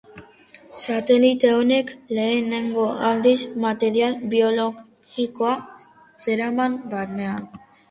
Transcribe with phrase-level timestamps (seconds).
[0.83, 3.35] Satelite honek lehenengo aldiz
[3.67, 5.55] material biologikoa
[6.27, 7.49] zeraman barnean.